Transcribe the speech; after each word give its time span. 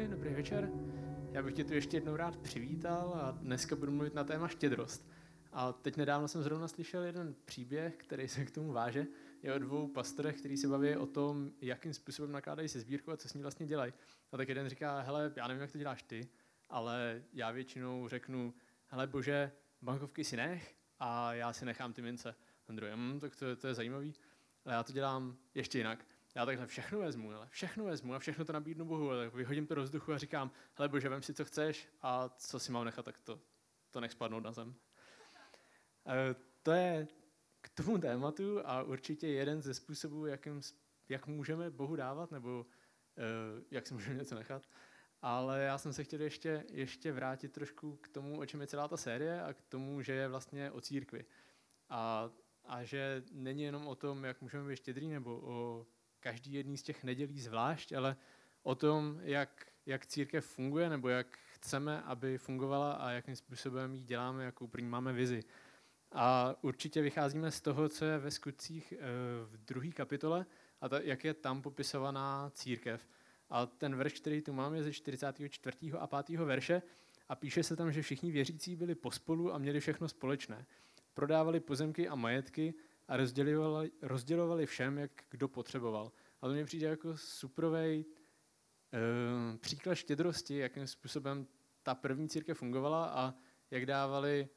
Ahoj, 0.00 0.10
dobrý 0.10 0.34
večer. 0.34 0.70
Já 1.32 1.42
bych 1.42 1.54
tě 1.54 1.64
tu 1.64 1.74
ještě 1.74 1.96
jednou 1.96 2.16
rád 2.16 2.36
přivítal 2.36 3.14
a 3.14 3.30
dneska 3.30 3.76
budu 3.76 3.92
mluvit 3.92 4.14
na 4.14 4.24
téma 4.24 4.48
štědrost. 4.48 5.08
A 5.52 5.72
teď 5.72 5.96
nedávno 5.96 6.28
jsem 6.28 6.42
zrovna 6.42 6.68
slyšel 6.68 7.02
jeden 7.02 7.34
příběh, 7.44 7.96
který 7.96 8.28
se 8.28 8.44
k 8.44 8.50
tomu 8.50 8.72
váže. 8.72 9.06
Je 9.42 9.54
o 9.54 9.58
dvou 9.58 9.88
pastorech, 9.88 10.38
který 10.38 10.56
se 10.56 10.68
baví 10.68 10.96
o 10.96 11.06
tom, 11.06 11.50
jakým 11.60 11.94
způsobem 11.94 12.32
nakládají 12.32 12.68
se 12.68 12.80
sbírkou 12.80 13.10
a 13.10 13.16
co 13.16 13.28
s 13.28 13.34
ní 13.34 13.42
vlastně 13.42 13.66
dělají. 13.66 13.92
A 14.32 14.36
tak 14.36 14.48
jeden 14.48 14.68
říká, 14.68 15.00
hele, 15.00 15.32
já 15.36 15.48
nevím, 15.48 15.60
jak 15.60 15.72
to 15.72 15.78
děláš 15.78 16.02
ty, 16.02 16.28
ale 16.68 17.22
já 17.32 17.50
většinou 17.50 18.08
řeknu, 18.08 18.54
hele 18.86 19.06
bože, 19.06 19.52
bankovky 19.82 20.24
si 20.24 20.36
nech 20.36 20.74
a 20.98 21.34
já 21.34 21.52
si 21.52 21.64
nechám 21.64 21.92
ty 21.92 22.02
mince. 22.02 22.34
Ten 22.64 22.76
druhý, 22.76 22.92
hm, 22.94 23.20
tak 23.20 23.36
to, 23.36 23.56
to 23.56 23.66
je 23.66 23.74
zajímavý, 23.74 24.14
ale 24.64 24.74
já 24.74 24.82
to 24.82 24.92
dělám 24.92 25.36
ještě 25.54 25.78
jinak 25.78 26.04
já 26.34 26.46
takhle 26.46 26.66
všechno 26.66 26.98
vezmu, 26.98 27.32
ale 27.32 27.48
všechno 27.50 27.84
vezmu 27.84 28.14
a 28.14 28.18
všechno 28.18 28.44
to 28.44 28.52
nabídnu 28.52 28.84
Bohu, 28.84 29.10
ale 29.10 29.30
vyhodím 29.30 29.66
to 29.66 29.74
do 29.74 29.82
vzduchu 29.82 30.12
a 30.12 30.18
říkám, 30.18 30.50
hele 30.74 30.88
bože, 30.88 31.08
vem 31.08 31.22
si, 31.22 31.34
co 31.34 31.44
chceš 31.44 31.88
a 32.02 32.28
co 32.28 32.60
si 32.60 32.72
mám 32.72 32.84
nechat, 32.84 33.04
tak 33.04 33.18
to, 33.18 33.40
to 33.90 34.00
nech 34.00 34.12
spadnout 34.12 34.44
na 34.44 34.52
zem. 34.52 34.74
E, 36.06 36.34
to 36.62 36.72
je 36.72 37.08
k 37.60 37.68
tomu 37.68 37.98
tématu 37.98 38.66
a 38.66 38.82
určitě 38.82 39.28
jeden 39.28 39.62
ze 39.62 39.74
způsobů, 39.74 40.26
jakým, 40.26 40.60
jak 41.08 41.26
můžeme 41.26 41.70
Bohu 41.70 41.96
dávat, 41.96 42.30
nebo 42.30 42.66
e, 43.16 43.64
jak 43.70 43.86
si 43.86 43.94
můžeme 43.94 44.16
něco 44.16 44.34
nechat. 44.34 44.62
Ale 45.22 45.62
já 45.62 45.78
jsem 45.78 45.92
se 45.92 46.04
chtěl 46.04 46.20
ještě, 46.20 46.64
ještě 46.68 47.12
vrátit 47.12 47.52
trošku 47.52 47.96
k 47.96 48.08
tomu, 48.08 48.38
o 48.38 48.46
čem 48.46 48.60
je 48.60 48.66
celá 48.66 48.88
ta 48.88 48.96
série 48.96 49.42
a 49.42 49.52
k 49.52 49.62
tomu, 49.62 50.02
že 50.02 50.12
je 50.12 50.28
vlastně 50.28 50.70
o 50.70 50.80
církvi. 50.80 51.24
A, 51.88 52.30
a 52.64 52.84
že 52.84 53.22
není 53.32 53.62
jenom 53.62 53.86
o 53.86 53.94
tom, 53.94 54.24
jak 54.24 54.40
můžeme 54.40 54.68
být 54.68 54.76
štědrý, 54.76 55.08
nebo 55.08 55.40
o 55.42 55.86
každý 56.20 56.52
jedný 56.52 56.76
z 56.76 56.82
těch 56.82 57.04
nedělí 57.04 57.40
zvlášť, 57.40 57.92
ale 57.92 58.16
o 58.62 58.74
tom, 58.74 59.20
jak, 59.22 59.66
jak 59.86 60.06
církev 60.06 60.46
funguje, 60.46 60.88
nebo 60.90 61.08
jak 61.08 61.38
chceme, 61.52 62.02
aby 62.02 62.38
fungovala 62.38 62.92
a 62.92 63.10
jakým 63.10 63.36
způsobem 63.36 63.94
ji 63.94 64.04
děláme, 64.04 64.44
jakou 64.44 64.66
první 64.66 64.88
máme 64.88 65.12
vizi. 65.12 65.44
A 66.12 66.54
určitě 66.60 67.02
vycházíme 67.02 67.50
z 67.50 67.60
toho, 67.60 67.88
co 67.88 68.04
je 68.04 68.18
ve 68.18 68.30
skutcích 68.30 68.92
eh, 68.92 68.98
v 69.44 69.56
druhé 69.56 69.88
kapitole 69.88 70.46
a 70.80 70.88
ta, 70.88 71.00
jak 71.00 71.24
je 71.24 71.34
tam 71.34 71.62
popisovaná 71.62 72.50
církev. 72.54 73.08
A 73.50 73.66
ten 73.66 73.96
verš, 73.96 74.12
který 74.12 74.42
tu 74.42 74.52
máme, 74.52 74.76
je 74.76 74.82
ze 74.82 74.92
44. 74.92 75.76
a 75.98 76.22
5. 76.22 76.38
verše 76.38 76.82
a 77.28 77.34
píše 77.34 77.62
se 77.62 77.76
tam, 77.76 77.92
že 77.92 78.02
všichni 78.02 78.30
věřící 78.30 78.76
byli 78.76 78.94
pospolu 78.94 79.54
a 79.54 79.58
měli 79.58 79.80
všechno 79.80 80.08
společné. 80.08 80.66
Prodávali 81.14 81.60
pozemky 81.60 82.08
a 82.08 82.14
majetky 82.14 82.74
a 83.10 83.16
rozdělovali, 83.16 83.90
rozdělovali 84.02 84.66
všem, 84.66 84.98
jak 84.98 85.10
kdo 85.30 85.48
potřeboval. 85.48 86.12
A 86.40 86.46
to 86.46 86.52
mně 86.52 86.64
přijde 86.64 86.86
jako 86.86 87.16
suprovej 87.16 88.04
e, 88.92 89.58
příklad 89.58 89.94
štědrosti, 89.94 90.56
jakým 90.56 90.86
způsobem 90.86 91.46
ta 91.82 91.94
první 91.94 92.28
církev 92.28 92.58
fungovala 92.58 93.06
a 93.06 93.34
jak 93.70 93.86
dávali 93.86 94.48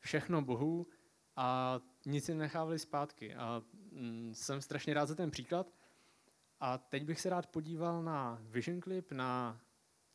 všechno 0.00 0.42
Bohu 0.42 0.86
a 1.36 1.80
nic 2.06 2.28
jim 2.28 2.38
nechávali 2.38 2.78
zpátky. 2.78 3.34
A 3.34 3.62
mm, 3.92 4.32
jsem 4.34 4.60
strašně 4.60 4.94
rád 4.94 5.06
za 5.06 5.14
ten 5.14 5.30
příklad. 5.30 5.72
A 6.60 6.78
teď 6.78 7.04
bych 7.04 7.20
se 7.20 7.30
rád 7.30 7.46
podíval 7.46 8.02
na 8.02 8.38
vision 8.42 8.82
clip, 8.82 9.12
na, 9.12 9.60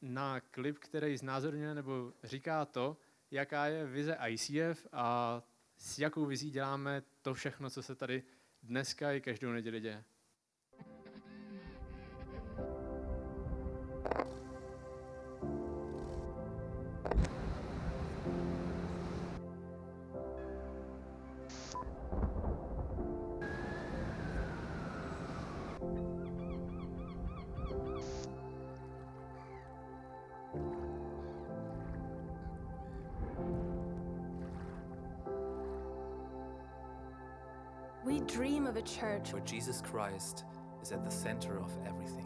na 0.01 0.39
klip, 0.39 0.79
který 0.79 1.17
znázorňuje 1.17 1.73
nebo 1.73 2.13
říká 2.23 2.65
to, 2.65 2.97
jaká 3.31 3.65
je 3.65 3.85
vize 3.85 4.17
ICF 4.27 4.87
a 4.91 5.41
s 5.79 5.99
jakou 5.99 6.25
vizí 6.25 6.51
děláme 6.51 7.01
to 7.21 7.33
všechno, 7.33 7.69
co 7.69 7.83
se 7.83 7.95
tady 7.95 8.23
dneska 8.63 9.11
i 9.11 9.21
každou 9.21 9.51
neděli 9.51 9.79
děje. 9.79 10.03
Church 39.19 39.33
where 39.33 39.41
Jesus 39.41 39.81
Christ 39.81 40.45
is 40.81 40.91
at 40.91 41.03
the 41.03 41.11
center 41.11 41.59
of 41.59 41.71
everything. 41.85 42.25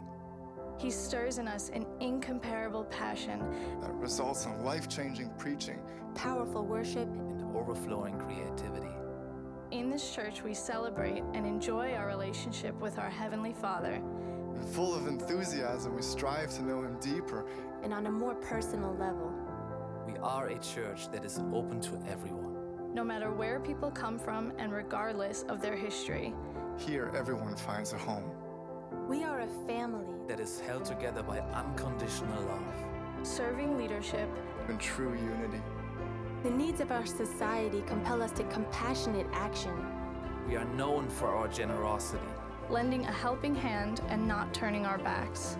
He 0.78 0.90
stirs 0.90 1.38
in 1.38 1.48
us 1.48 1.70
an 1.70 1.86
incomparable 2.00 2.84
passion 2.84 3.40
that 3.80 3.92
results 3.94 4.46
in 4.46 4.64
life 4.64 4.88
changing 4.88 5.30
preaching, 5.38 5.80
powerful 6.14 6.64
worship, 6.64 7.08
and 7.08 7.56
overflowing 7.56 8.18
creativity. 8.18 8.90
In 9.70 9.90
this 9.90 10.14
church, 10.14 10.42
we 10.42 10.54
celebrate 10.54 11.22
and 11.32 11.46
enjoy 11.46 11.94
our 11.94 12.06
relationship 12.06 12.74
with 12.80 12.98
our 12.98 13.10
Heavenly 13.10 13.52
Father. 13.52 13.94
And 14.54 14.68
full 14.68 14.94
of 14.94 15.06
enthusiasm, 15.06 15.94
we 15.94 16.02
strive 16.02 16.52
to 16.56 16.62
know 16.62 16.82
Him 16.82 16.98
deeper 17.00 17.46
and 17.82 17.92
on 17.92 18.06
a 18.06 18.10
more 18.10 18.34
personal 18.34 18.94
level. 18.94 19.32
We 20.06 20.16
are 20.18 20.48
a 20.48 20.58
church 20.58 21.10
that 21.12 21.24
is 21.24 21.40
open 21.52 21.80
to 21.82 21.98
everyone 22.08 22.54
no 22.94 23.02
matter 23.02 23.32
where 23.32 23.58
people 23.58 23.90
come 23.90 24.18
from 24.18 24.52
and 24.56 24.72
regardless 24.72 25.44
of 25.48 25.60
their 25.60 25.74
history. 25.74 26.32
Here, 26.78 27.10
everyone 27.14 27.54
finds 27.54 27.92
a 27.92 27.98
home. 27.98 28.30
We 29.08 29.22
are 29.22 29.40
a 29.40 29.66
family 29.66 30.06
that 30.26 30.40
is 30.40 30.60
held 30.60 30.84
together 30.84 31.22
by 31.22 31.38
unconditional 31.38 32.42
love, 32.42 33.26
serving 33.26 33.78
leadership, 33.78 34.28
and 34.68 34.80
true 34.80 35.14
unity. 35.14 35.62
The 36.42 36.50
needs 36.50 36.80
of 36.80 36.90
our 36.90 37.06
society 37.06 37.82
compel 37.86 38.22
us 38.22 38.32
to 38.32 38.44
compassionate 38.44 39.26
action. 39.32 39.72
We 40.48 40.56
are 40.56 40.64
known 40.64 41.08
for 41.08 41.28
our 41.28 41.46
generosity, 41.46 42.26
lending 42.68 43.04
a 43.04 43.12
helping 43.12 43.54
hand 43.54 44.00
and 44.08 44.26
not 44.26 44.52
turning 44.52 44.84
our 44.84 44.98
backs. 44.98 45.56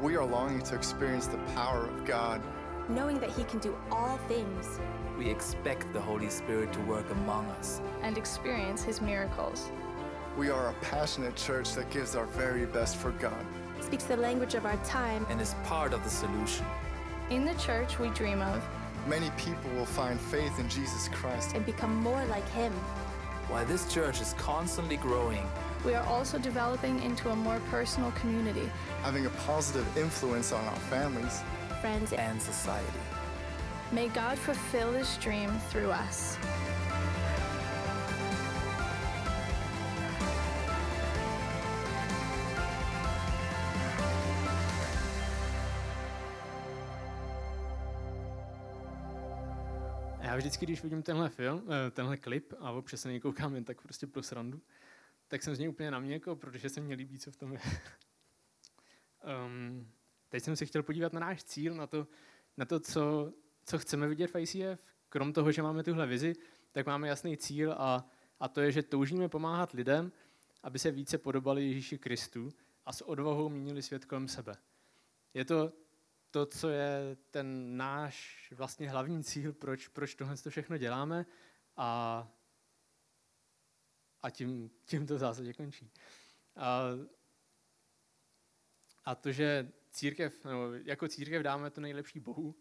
We 0.00 0.16
are 0.16 0.24
longing 0.24 0.62
to 0.62 0.74
experience 0.74 1.28
the 1.28 1.38
power 1.54 1.86
of 1.86 2.04
God, 2.04 2.42
knowing 2.88 3.20
that 3.20 3.30
He 3.30 3.44
can 3.44 3.60
do 3.60 3.76
all 3.92 4.16
things 4.28 4.80
we 5.18 5.30
expect 5.30 5.92
the 5.92 6.00
Holy 6.00 6.28
Spirit 6.28 6.72
to 6.72 6.80
work 6.80 7.08
among 7.10 7.46
us 7.50 7.80
and 8.02 8.18
experience 8.18 8.82
His 8.82 9.00
miracles. 9.00 9.70
We 10.36 10.48
are 10.48 10.70
a 10.70 10.72
passionate 10.80 11.36
church 11.36 11.74
that 11.74 11.90
gives 11.90 12.16
our 12.16 12.24
very 12.24 12.64
best 12.64 12.96
for 12.96 13.10
God, 13.12 13.44
speaks 13.80 14.04
the 14.04 14.16
language 14.16 14.54
of 14.54 14.64
our 14.64 14.78
time, 14.78 15.26
and 15.28 15.38
is 15.38 15.54
part 15.64 15.92
of 15.92 16.02
the 16.04 16.10
solution. 16.10 16.64
In 17.28 17.44
the 17.44 17.54
church 17.54 17.98
we 17.98 18.08
dream 18.10 18.40
of, 18.40 18.66
many 19.06 19.28
people 19.36 19.70
will 19.72 19.84
find 19.84 20.18
faith 20.18 20.58
in 20.58 20.70
Jesus 20.70 21.08
Christ 21.08 21.54
and 21.54 21.66
become 21.66 21.94
more 21.96 22.24
like 22.26 22.48
Him. 22.48 22.72
While 23.48 23.66
this 23.66 23.92
church 23.92 24.22
is 24.22 24.32
constantly 24.38 24.96
growing, 24.96 25.46
we 25.84 25.92
are 25.92 26.06
also 26.06 26.38
developing 26.38 27.02
into 27.02 27.28
a 27.28 27.36
more 27.36 27.60
personal 27.70 28.10
community, 28.12 28.70
having 29.02 29.26
a 29.26 29.30
positive 29.46 29.86
influence 29.98 30.50
on 30.50 30.64
our 30.64 30.80
families, 30.88 31.42
friends, 31.82 32.14
and 32.14 32.40
society. 32.40 32.86
May 33.90 34.08
God 34.08 34.38
fulfill 34.38 34.92
this 34.92 35.18
dream 35.18 35.50
through 35.68 35.90
us. 35.90 36.38
Vždycky, 50.42 50.66
když 50.66 50.82
vidím 50.82 51.02
tenhle 51.02 51.28
film, 51.28 51.68
eh, 51.86 51.90
tenhle 51.90 52.16
klip 52.16 52.54
a 52.58 52.70
občas 52.70 53.00
se 53.00 53.08
na 53.08 53.12
něj 53.12 53.20
koukám 53.20 53.54
jen 53.54 53.64
tak 53.64 53.82
prostě 53.82 54.06
pro 54.06 54.22
srandu, 54.22 54.60
tak 55.28 55.42
jsem 55.42 55.54
z 55.54 55.58
něj 55.58 55.68
úplně 55.68 55.90
na 55.90 55.98
mě, 55.98 56.12
jako, 56.12 56.36
protože 56.36 56.68
se 56.68 56.80
mně 56.80 56.94
líbí, 56.94 57.18
co 57.18 57.30
v 57.30 57.36
tom 57.36 57.52
je. 57.52 57.60
um, 59.46 59.88
teď 60.28 60.42
jsem 60.42 60.56
se 60.56 60.66
chtěl 60.66 60.82
podívat 60.82 61.12
na 61.12 61.20
náš 61.20 61.44
cíl, 61.44 61.74
na 61.74 61.86
to, 61.86 62.06
na 62.56 62.64
to 62.64 62.80
co, 62.80 63.32
co 63.64 63.78
chceme 63.78 64.08
vidět 64.08 64.26
v 64.26 64.38
ICF, 64.38 64.84
krom 65.08 65.32
toho, 65.32 65.52
že 65.52 65.62
máme 65.62 65.82
tuhle 65.82 66.06
vizi, 66.06 66.34
tak 66.72 66.86
máme 66.86 67.08
jasný 67.08 67.36
cíl 67.36 67.72
a, 67.72 68.06
a 68.40 68.48
to 68.48 68.60
je, 68.60 68.72
že 68.72 68.82
toužíme 68.82 69.28
pomáhat 69.28 69.72
lidem, 69.72 70.12
aby 70.62 70.78
se 70.78 70.90
více 70.90 71.18
podobali 71.18 71.66
Ježíši 71.66 71.98
Kristu 71.98 72.52
a 72.86 72.92
s 72.92 73.08
odvahou 73.08 73.48
měnili 73.48 73.82
svět 73.82 74.04
kolem 74.04 74.28
sebe. 74.28 74.56
Je 75.34 75.44
to 75.44 75.72
to, 76.32 76.46
co 76.46 76.68
je 76.68 77.16
ten 77.30 77.76
náš 77.76 78.46
vlastně 78.56 78.90
hlavní 78.90 79.24
cíl, 79.24 79.52
proč, 79.52 79.88
proč 79.88 80.14
tohle 80.14 80.36
to 80.36 80.50
všechno 80.50 80.78
děláme 80.78 81.26
a, 81.76 82.28
a 84.22 84.30
tím, 84.30 84.70
tím 84.84 85.06
to 85.06 85.14
v 85.14 85.18
zásadě 85.18 85.52
končí. 85.52 85.90
A, 86.56 86.82
a 89.04 89.14
to, 89.14 89.32
že 89.32 89.72
církev, 89.90 90.44
nebo 90.44 90.72
jako 90.84 91.08
církev 91.08 91.42
dáme 91.42 91.70
to 91.70 91.80
nejlepší 91.80 92.20
Bohu, 92.20 92.54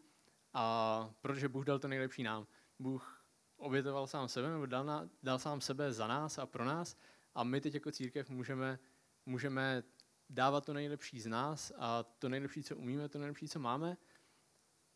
a 0.53 1.13
protože 1.21 1.49
Bůh 1.49 1.65
dal 1.65 1.79
to 1.79 1.87
nejlepší 1.87 2.23
nám. 2.23 2.47
Bůh 2.79 3.25
obětoval 3.57 4.07
sám 4.07 4.27
sebe, 4.27 4.49
nebo 4.49 4.65
dal, 4.65 4.83
na, 4.83 5.09
dal 5.23 5.39
sám 5.39 5.61
sebe 5.61 5.93
za 5.93 6.07
nás 6.07 6.37
a 6.37 6.45
pro 6.45 6.65
nás 6.65 6.97
a 7.35 7.43
my 7.43 7.61
teď 7.61 7.73
jako 7.73 7.91
církev 7.91 8.29
můžeme, 8.29 8.79
můžeme 9.25 9.83
dávat 10.31 10.65
to 10.65 10.73
nejlepší 10.73 11.19
z 11.19 11.27
nás 11.27 11.71
a 11.77 12.03
to 12.03 12.29
nejlepší, 12.29 12.63
co 12.63 12.77
umíme, 12.77 13.09
to 13.09 13.19
nejlepší, 13.19 13.47
co 13.47 13.59
máme, 13.59 13.97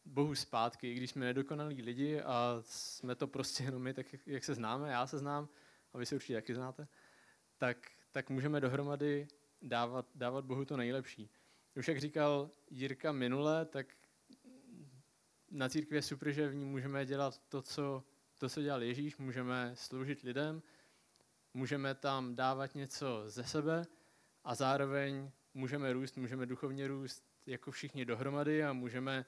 Bohu 0.05 0.35
zpátky, 0.35 0.91
i 0.91 0.95
když 0.95 1.09
jsme 1.09 1.25
nedokonalí 1.25 1.81
lidi 1.81 2.21
a 2.21 2.57
jsme 2.61 3.15
to 3.15 3.27
prostě 3.27 3.63
jenom 3.63 3.81
my, 3.81 3.93
tak 3.93 4.05
jak 4.25 4.43
se 4.43 4.53
známe, 4.53 4.89
já 4.89 5.07
se 5.07 5.17
znám 5.17 5.49
a 5.93 5.97
vy 5.97 6.05
se 6.05 6.15
určitě 6.15 6.33
taky 6.33 6.55
znáte, 6.55 6.87
tak, 7.57 7.91
tak 8.11 8.29
můžeme 8.29 8.61
dohromady 8.61 9.27
dávat, 9.61 10.09
dávat 10.15 10.45
Bohu 10.45 10.65
to 10.65 10.77
nejlepší. 10.77 11.29
Už 11.75 11.87
jak 11.87 11.99
říkal 11.99 12.51
Jirka 12.69 13.11
minule, 13.11 13.65
tak 13.65 13.87
na 15.51 15.69
církvi 15.69 15.95
je 15.95 16.01
super, 16.01 16.31
že 16.31 16.49
v 16.49 16.55
ní 16.55 16.65
můžeme 16.65 17.05
dělat 17.05 17.41
to, 17.49 17.61
co, 17.61 18.03
to, 18.37 18.49
co 18.49 18.61
dělal 18.61 18.83
Ježíš, 18.83 19.17
můžeme 19.17 19.71
sloužit 19.73 20.21
lidem, 20.21 20.61
můžeme 21.53 21.95
tam 21.95 22.35
dávat 22.35 22.75
něco 22.75 23.23
ze 23.25 23.43
sebe 23.43 23.85
a 24.45 24.55
zároveň 24.55 25.31
můžeme 25.53 25.93
růst, 25.93 26.17
můžeme 26.17 26.45
duchovně 26.45 26.87
růst 26.87 27.23
jako 27.45 27.71
všichni 27.71 28.05
dohromady 28.05 28.63
a 28.63 28.73
můžeme, 28.73 29.25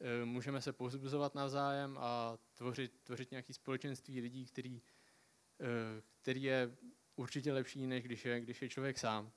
eh, 0.00 0.24
můžeme 0.24 0.60
se 0.60 0.72
povzbuzovat 0.72 1.34
navzájem 1.34 1.98
a 2.00 2.38
tvořit, 2.54 3.00
tvořit 3.02 3.30
nějaké 3.30 3.52
společenství 3.54 4.20
lidí, 4.20 4.46
který, 4.46 4.82
eh, 5.60 6.02
který 6.22 6.42
je 6.42 6.76
určitě 7.16 7.52
lepší, 7.52 7.86
než 7.86 8.04
když 8.04 8.24
je, 8.24 8.40
když 8.40 8.62
je 8.62 8.68
člověk 8.68 8.98
sám. 8.98 9.32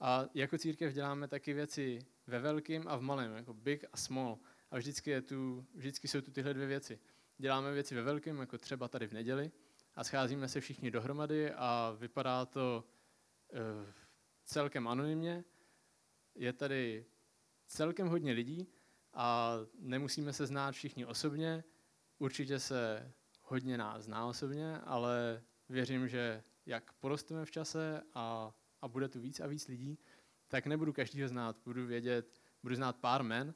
A 0.00 0.24
jako 0.34 0.58
církev 0.58 0.92
děláme 0.92 1.28
taky 1.28 1.52
věci 1.52 1.98
ve 2.26 2.38
velkým 2.38 2.88
a 2.88 2.96
v 2.96 3.02
malém, 3.02 3.36
jako 3.36 3.54
big 3.54 3.84
a 3.92 3.96
small. 3.96 4.38
A 4.70 4.78
vždycky, 4.78 5.10
je 5.10 5.22
tu, 5.22 5.66
vždycky 5.74 6.08
jsou 6.08 6.20
tu 6.20 6.30
tyhle 6.30 6.54
dvě 6.54 6.66
věci. 6.66 7.00
Děláme 7.38 7.72
věci 7.72 7.94
ve 7.94 8.02
velkém, 8.02 8.38
jako 8.38 8.58
třeba 8.58 8.88
tady 8.88 9.06
v 9.06 9.12
neděli, 9.12 9.52
a 9.94 10.04
scházíme 10.04 10.48
se 10.48 10.60
všichni 10.60 10.90
dohromady 10.90 11.52
a 11.52 11.96
vypadá 11.98 12.46
to 12.46 12.84
uh, 13.52 13.92
celkem 14.50 14.88
anonymně. 14.88 15.44
Je 16.34 16.52
tady 16.52 17.06
celkem 17.66 18.08
hodně 18.08 18.32
lidí 18.32 18.68
a 19.14 19.56
nemusíme 19.78 20.32
se 20.32 20.46
znát 20.46 20.72
všichni 20.72 21.06
osobně. 21.06 21.64
Určitě 22.18 22.58
se 22.58 23.12
hodně 23.42 23.78
nás 23.78 24.04
zná 24.04 24.26
osobně, 24.26 24.78
ale 24.78 25.42
věřím, 25.68 26.08
že 26.08 26.42
jak 26.66 26.92
porosteme 26.92 27.44
v 27.44 27.50
čase 27.50 28.02
a, 28.14 28.54
a 28.80 28.88
bude 28.88 29.08
tu 29.08 29.20
víc 29.20 29.40
a 29.40 29.46
víc 29.46 29.68
lidí, 29.68 29.98
tak 30.48 30.66
nebudu 30.66 30.92
každýho 30.92 31.28
znát. 31.28 31.56
Budu 31.64 31.86
vědět, 31.86 32.40
budu 32.62 32.74
znát 32.74 32.96
pár 32.96 33.22
men 33.22 33.54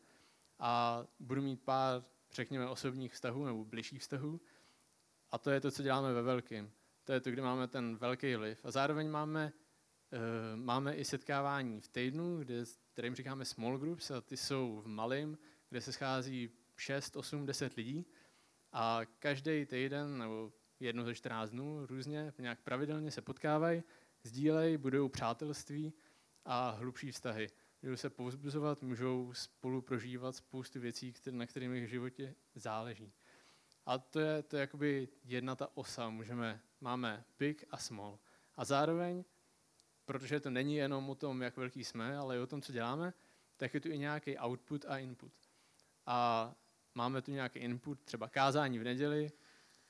a 0.58 1.04
budu 1.18 1.42
mít 1.42 1.62
pár, 1.62 2.04
řekněme, 2.32 2.68
osobních 2.68 3.12
vztahů 3.12 3.44
nebo 3.44 3.64
bližších 3.64 4.00
vztahů. 4.00 4.40
A 5.30 5.38
to 5.38 5.50
je 5.50 5.60
to, 5.60 5.70
co 5.70 5.82
děláme 5.82 6.12
ve 6.12 6.22
velkým. 6.22 6.72
To 7.04 7.12
je 7.12 7.20
to, 7.20 7.30
kde 7.30 7.42
máme 7.42 7.68
ten 7.68 7.96
velký 7.96 8.34
vliv. 8.34 8.64
A 8.64 8.70
zároveň 8.70 9.10
máme, 9.10 9.52
máme 10.54 10.94
i 10.94 11.04
setkávání 11.04 11.80
v 11.80 11.88
týdnu, 11.88 12.38
kde, 12.38 12.64
kterým 12.92 13.14
říkáme 13.14 13.44
small 13.44 13.78
groups, 13.78 14.10
a 14.10 14.20
ty 14.20 14.36
jsou 14.36 14.80
v 14.80 14.86
malém, 14.86 15.38
kde 15.70 15.80
se 15.80 15.92
schází 15.92 16.50
6, 16.76 17.16
8, 17.16 17.46
10 17.46 17.74
lidí. 17.74 18.06
A 18.72 19.00
každý 19.18 19.66
týden, 19.66 20.18
nebo 20.18 20.52
jedno 20.80 21.04
ze 21.04 21.14
14 21.14 21.50
dnů 21.50 21.86
různě, 21.86 22.32
nějak 22.38 22.60
pravidelně 22.60 23.10
se 23.10 23.22
potkávají, 23.22 23.82
sdílejí, 24.22 24.76
budou 24.76 25.08
přátelství 25.08 25.92
a 26.44 26.70
hlubší 26.70 27.12
vztahy 27.12 27.48
můžou 27.84 27.96
se 27.96 28.10
povzbuzovat, 28.10 28.82
můžou 28.82 29.32
spolu 29.32 29.82
prožívat 29.82 30.36
spoustu 30.36 30.80
věcí, 30.80 31.14
na 31.30 31.46
kterých 31.46 31.68
v 31.70 31.88
životě 31.88 32.34
záleží. 32.54 33.12
A 33.86 33.98
to 33.98 34.20
je, 34.20 34.42
to 34.42 34.56
je 34.56 34.60
jakoby 34.60 35.08
jedna 35.24 35.56
ta 35.56 35.76
osa. 35.76 36.08
Můžeme, 36.08 36.60
máme 36.80 37.24
big 37.38 37.64
a 37.70 37.76
small. 37.76 38.18
A 38.56 38.64
zároveň, 38.64 39.24
protože 40.04 40.40
to 40.40 40.50
není 40.50 40.76
jenom 40.76 41.10
o 41.10 41.14
tom, 41.14 41.42
jak 41.42 41.56
velký 41.56 41.84
jsme, 41.84 42.16
ale 42.16 42.36
i 42.36 42.40
o 42.40 42.46
tom, 42.46 42.62
co 42.62 42.72
děláme, 42.72 43.12
tak 43.56 43.74
je 43.74 43.80
tu 43.80 43.88
i 43.90 43.98
nějaký 43.98 44.38
output 44.38 44.84
a 44.88 44.98
input. 44.98 45.32
A 46.06 46.54
máme 46.94 47.22
tu 47.22 47.30
nějaký 47.30 47.58
input, 47.58 48.00
třeba 48.00 48.28
kázání 48.28 48.78
v 48.78 48.84
neděli, 48.84 49.32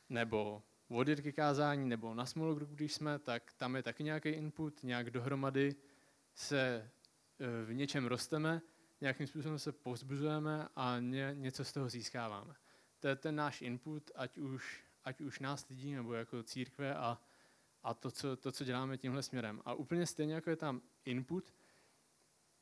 nebo 0.09 0.63
vodírky 0.89 1.33
kázání, 1.33 1.89
nebo 1.89 2.15
na 2.15 2.27
small 2.27 2.55
když 2.55 2.95
jsme, 2.95 3.19
tak 3.19 3.53
tam 3.53 3.77
je 3.77 3.83
taky 3.83 4.05
nějaký 4.05 4.29
input, 4.29 4.83
nějak 4.83 5.11
dohromady 5.11 5.75
se 6.35 6.91
v 7.65 7.73
něčem 7.73 8.07
rosteme, 8.07 8.63
nějakým 9.01 9.27
způsobem 9.27 9.59
se 9.59 9.73
povzbuzujeme 9.73 10.69
a 10.77 10.97
ně, 11.01 11.31
něco 11.35 11.65
z 11.65 11.73
toho 11.73 11.89
získáváme. 11.89 12.55
To 13.01 13.09
je 13.09 13.17
ten 13.17 13.37
náš 13.37 13.63
input, 13.63 14.11
ať 14.15 14.39
už, 14.39 14.85
ať 15.05 15.21
už 15.21 15.41
nás 15.41 15.69
lidí 15.69 15.95
nebo 15.95 16.15
jako 16.15 16.43
církve 16.43 16.95
a, 16.95 17.19
a 17.85 17.95
to, 17.95 18.11
co, 18.11 18.37
to, 18.37 18.53
co 18.53 18.65
děláme 18.65 18.99
tímhle 18.99 19.23
směrem. 19.23 19.63
A 19.65 19.75
úplně 19.75 20.07
stejně 20.07 20.35
jako 20.35 20.51
je 20.51 20.57
tam 20.57 20.83
input, 21.05 21.55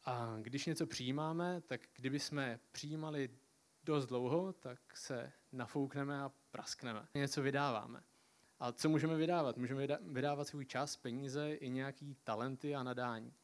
a 0.05 0.37
když 0.41 0.67
něco 0.67 0.87
přijímáme, 0.87 1.61
tak 1.61 1.81
kdyby 1.97 2.19
jsme 2.19 2.61
přijímali 2.73 3.31
dost 3.85 4.07
dlouho, 4.07 4.53
tak 4.53 4.97
se 4.97 5.33
nafoukneme 5.53 6.21
a 6.21 6.33
praskneme. 6.51 7.09
Něco 7.15 7.43
vydáváme. 7.43 8.03
A 8.61 8.73
co 8.73 8.89
můžeme 8.89 9.17
vydávat? 9.17 9.57
Můžeme 9.57 9.87
vydávat 10.01 10.49
svůj 10.49 10.67
čas, 10.67 10.97
peníze 10.97 11.55
i 11.55 11.71
nějaký 11.71 12.17
talenty 12.25 12.75
a 12.75 12.83
nadání. 12.83 13.35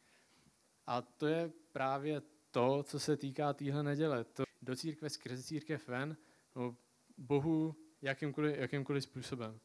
A 0.87 1.03
to 1.03 1.27
je 1.27 1.53
právě 1.73 2.23
to, 2.51 2.83
co 2.83 3.01
se 3.01 3.17
týká 3.17 3.53
téhle 3.53 3.83
neděle. 3.83 4.25
To 4.25 4.43
do 4.63 4.77
církve, 4.77 5.11
skrze 5.11 5.43
církev 5.43 5.89
ven, 5.89 6.17
no, 6.57 6.77
Bohu 7.19 7.77
jakýmkoliv, 8.03 8.59
jakýmkoliv 8.59 9.03
způsobem. 9.03 9.61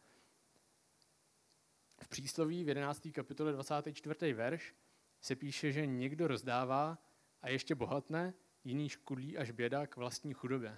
V 2.04 2.08
přísloví 2.08 2.64
v 2.64 2.68
11. 2.68 3.08
kapitole 3.14 3.52
24. 3.52 4.34
verš 4.34 4.76
se 5.22 5.36
píše, 5.36 5.72
že 5.72 5.86
někdo 5.86 6.28
rozdává 6.28 6.98
a 7.42 7.50
ještě 7.50 7.76
bohatne, 7.76 8.34
jiný 8.64 8.90
škudlí 8.90 9.38
až 9.38 9.52
běda 9.52 9.88
k 9.88 9.96
vlastní 9.96 10.34
chudobě. 10.34 10.78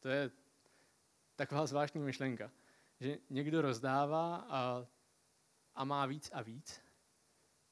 To 0.00 0.08
je 0.08 0.30
taková 1.36 1.66
zvláštní 1.66 2.00
myšlenka, 2.00 2.52
že 3.00 3.18
někdo 3.30 3.62
rozdává 3.62 4.36
a, 4.36 4.86
a 5.74 5.84
má 5.84 6.06
víc 6.06 6.30
a 6.32 6.42
víc 6.42 6.80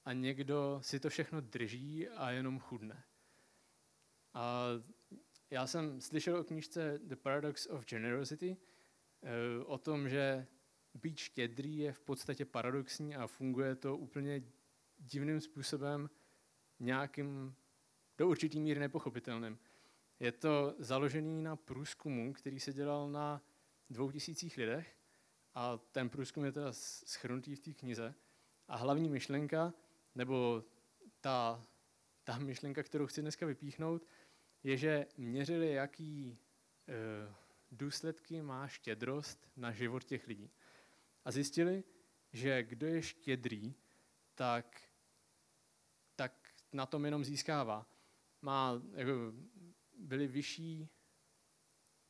a 0.04 0.12
někdo 0.12 0.78
si 0.82 1.00
to 1.00 1.08
všechno 1.08 1.40
drží 1.40 2.08
a 2.08 2.30
jenom 2.30 2.60
chudne. 2.60 3.04
A 4.34 4.66
já 5.50 5.66
jsem 5.66 6.00
slyšel 6.00 6.36
o 6.36 6.44
knížce 6.44 6.98
The 7.02 7.16
Paradox 7.16 7.66
of 7.66 7.86
Generosity, 7.86 8.56
eh, 9.22 9.64
o 9.64 9.78
tom, 9.78 10.08
že 10.08 10.46
být 10.94 11.18
štědrý 11.18 11.78
je 11.78 11.92
v 11.92 12.00
podstatě 12.00 12.44
paradoxní 12.44 13.16
a 13.16 13.26
funguje 13.26 13.74
to 13.74 13.96
úplně 13.96 14.42
divným 14.98 15.40
způsobem, 15.40 16.10
nějakým 16.80 17.54
do 18.18 18.28
určitý 18.28 18.60
míry 18.60 18.80
nepochopitelným. 18.80 19.58
Je 20.20 20.32
to 20.32 20.74
založený 20.78 21.42
na 21.42 21.56
průzkumu, 21.56 22.32
který 22.32 22.60
se 22.60 22.72
dělal 22.72 23.10
na 23.10 23.42
dvou 23.90 24.10
tisících 24.10 24.56
lidech 24.56 24.96
a 25.54 25.78
ten 25.78 26.08
průzkum 26.08 26.44
je 26.44 26.52
teda 26.52 26.72
schrnutý 26.72 27.54
v 27.54 27.60
té 27.60 27.72
knize. 27.72 28.14
A 28.68 28.76
hlavní 28.76 29.08
myšlenka 29.08 29.74
nebo 30.14 30.64
ta, 31.20 31.64
ta 32.24 32.38
myšlenka, 32.38 32.82
kterou 32.82 33.06
chci 33.06 33.22
dneska 33.22 33.46
vypíchnout, 33.46 34.06
je, 34.62 34.76
že 34.76 35.06
měřili, 35.16 35.72
jaký 35.72 36.38
e, 36.88 37.34
důsledky 37.70 38.42
má 38.42 38.68
štědrost 38.68 39.48
na 39.56 39.72
život 39.72 40.04
těch 40.04 40.26
lidí. 40.26 40.50
A 41.24 41.30
zjistili, 41.30 41.84
že 42.32 42.62
kdo 42.62 42.86
je 42.86 43.02
štědrý, 43.02 43.74
tak, 44.34 44.82
tak 46.16 46.48
na 46.72 46.86
tom 46.86 47.04
jenom 47.04 47.24
získává. 47.24 47.86
Má, 48.42 48.82
jako, 48.92 49.12
byli 49.98 50.26
vyšší, 50.26 50.88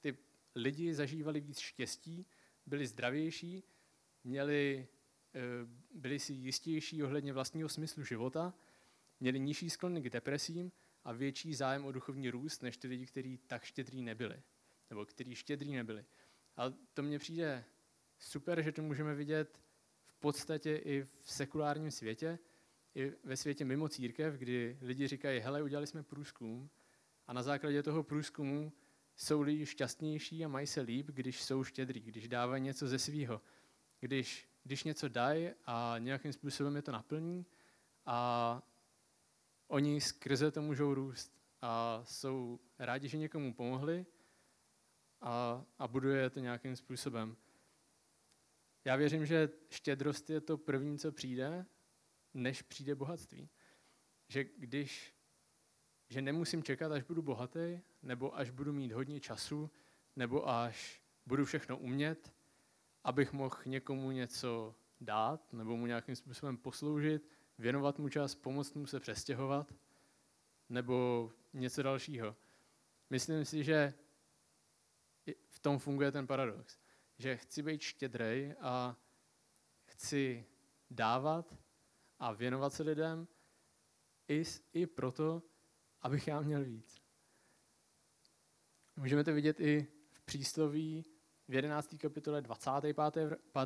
ty 0.00 0.18
lidi 0.54 0.94
zažívali 0.94 1.40
víc 1.40 1.59
štěstí, 1.59 2.26
byli 2.66 2.87
zdravější, 2.87 3.64
měli 4.25 4.88
Eh, 5.35 5.66
byli 5.94 6.18
si 6.18 6.33
jistější 6.33 7.02
ohledně 7.02 7.33
vlastního 7.33 7.68
smyslu 7.68 8.04
života, 8.04 8.54
měli 9.21 9.40
nižší 9.40 9.71
sklony 9.71 10.00
k 10.00 10.11
depresím 10.11 10.73
a 11.04 11.12
větší 11.12 11.54
zájem 11.54 11.85
o 11.85 11.92
duchovní 11.92 12.30
růst 12.30 12.62
než 12.62 12.76
ty 12.76 12.88
lidi, 12.88 13.06
kteří 13.06 13.38
tak 13.38 13.64
štědrý 13.64 14.02
nebyli, 14.02 14.42
nebo 14.90 15.06
kteří 15.06 15.35
štědrý 15.35 15.73
nebyli. 15.73 16.04
A 16.56 16.71
to 16.71 17.02
mně 17.02 17.18
přijde 17.18 17.64
super, 18.18 18.62
že 18.62 18.73
to 18.73 18.83
můžeme 18.83 19.14
vidět 19.14 19.61
v 20.06 20.14
podstatě 20.14 20.76
i 20.76 21.02
v 21.02 21.33
sekulárním 21.33 21.90
světě, 21.90 22.38
i 22.94 23.12
ve 23.25 23.37
světě 23.37 23.64
mimo 23.64 23.88
církev, 23.88 24.35
kdy 24.35 24.78
lidi 24.80 25.09
říkají, 25.09 25.40
hele, 25.40 25.62
udělali 25.62 25.87
jsme 25.87 26.02
průzkum 26.02 26.71
a 27.26 27.33
na 27.33 27.42
základě 27.42 27.83
toho 27.83 28.02
průzkumu 28.02 28.73
jsou 29.16 29.40
lidi 29.40 29.66
šťastnější 29.66 30.44
a 30.44 30.49
mají 30.49 30.66
se 30.66 30.80
líp, 30.80 31.06
když 31.06 31.42
jsou 31.42 31.64
štědrý, 31.64 32.00
když 32.00 32.28
dávají 32.28 32.62
něco 32.62 32.88
ze 32.88 32.99
svýho, 32.99 33.40
když 34.00 34.49
když 34.64 34.85
něco 34.85 35.09
dají 35.09 35.50
a 35.64 35.94
nějakým 35.99 36.33
způsobem 36.33 36.76
je 36.76 36.83
to 36.83 36.92
naplní 36.92 37.47
a 38.06 38.62
oni 39.68 40.00
skrze 40.00 40.50
to 40.50 40.62
můžou 40.62 40.94
růst 40.94 41.33
a 41.62 42.02
jsou 42.04 42.61
rádi, 42.78 43.09
že 43.09 43.18
někomu 43.18 43.54
pomohli 43.54 44.06
a, 45.21 45.64
a 45.78 45.88
buduje 45.88 46.30
to 46.30 46.40
nějakým 46.40 46.76
způsobem. 46.76 47.37
Já 48.84 48.96
věřím, 48.96 49.26
že 49.26 49.48
štědrost 49.70 50.30
je 50.30 50.40
to 50.40 50.58
první, 50.58 50.98
co 50.98 51.12
přijde, 51.12 51.66
než 52.34 52.62
přijde 52.62 52.94
bohatství. 52.94 53.48
že 54.28 54.44
když 54.44 55.14
že 56.08 56.22
nemusím 56.22 56.62
čekat, 56.62 56.92
až 56.92 57.02
budu 57.02 57.22
bohatý, 57.22 57.80
nebo 58.02 58.36
až 58.36 58.50
budu 58.50 58.72
mít 58.72 58.92
hodně 58.92 59.20
času, 59.20 59.70
nebo 60.16 60.48
až 60.48 61.02
budu 61.26 61.44
všechno 61.44 61.78
umět, 61.78 62.32
abych 63.04 63.32
mohl 63.32 63.56
někomu 63.66 64.10
něco 64.10 64.74
dát, 65.00 65.52
nebo 65.52 65.76
mu 65.76 65.86
nějakým 65.86 66.16
způsobem 66.16 66.56
posloužit, 66.56 67.28
věnovat 67.58 67.98
mu 67.98 68.08
čas, 68.08 68.34
pomoct 68.34 68.74
mu 68.74 68.86
se 68.86 69.00
přestěhovat, 69.00 69.74
nebo 70.68 71.30
něco 71.52 71.82
dalšího. 71.82 72.36
Myslím 73.10 73.44
si, 73.44 73.64
že 73.64 73.94
v 75.48 75.58
tom 75.58 75.78
funguje 75.78 76.12
ten 76.12 76.26
paradox. 76.26 76.78
Že 77.18 77.37
chci 77.37 77.62
být 77.62 77.80
štědrej 77.80 78.54
a 78.61 78.97
chci 79.85 80.47
dávat 80.90 81.59
a 82.18 82.33
věnovat 82.33 82.73
se 82.73 82.83
lidem 82.83 83.28
i, 84.28 84.44
i 84.73 84.87
proto, 84.87 85.42
abych 86.02 86.28
já 86.28 86.40
měl 86.40 86.64
víc. 86.64 87.02
Můžeme 88.97 89.25
to 89.25 89.33
vidět 89.33 89.61
i 89.61 89.87
v 90.12 90.23
přísloví 90.23 91.04
v 91.49 91.54
11. 91.54 91.94
kapitole 91.99 92.42
25. 92.42 92.97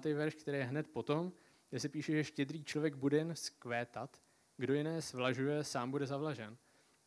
5. 0.01 0.15
verš, 0.15 0.35
který 0.35 0.59
je 0.59 0.65
hned 0.65 0.89
potom, 0.89 1.33
kde 1.71 1.81
se 1.81 1.89
píše, 1.89 2.13
že 2.13 2.25
štědrý 2.25 2.65
člověk 2.65 2.95
bude 2.95 3.17
jen 3.17 3.37
skvétat, 3.37 4.23
kdo 4.57 4.75
jiné 4.75 5.03
svlažuje, 5.03 5.65
sám 5.65 5.91
bude 5.91 6.07
zavlažen. 6.07 6.57